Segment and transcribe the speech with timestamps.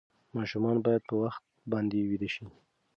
[0.35, 2.45] ماشومان باید په وخت باندې ویده شي.